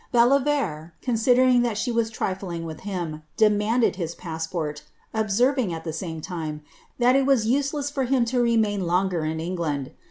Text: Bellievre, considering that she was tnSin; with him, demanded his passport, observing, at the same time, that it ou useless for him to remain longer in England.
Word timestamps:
Bellievre, 0.11 0.93
considering 1.03 1.61
that 1.61 1.77
she 1.77 1.91
was 1.91 2.09
tnSin; 2.09 2.63
with 2.63 2.79
him, 2.79 3.21
demanded 3.37 3.97
his 3.97 4.15
passport, 4.15 4.81
observing, 5.13 5.71
at 5.75 5.83
the 5.83 5.93
same 5.93 6.21
time, 6.21 6.63
that 6.97 7.15
it 7.15 7.27
ou 7.27 7.37
useless 7.47 7.91
for 7.91 8.05
him 8.05 8.25
to 8.25 8.41
remain 8.41 8.87
longer 8.87 9.23
in 9.23 9.39
England. 9.39 9.91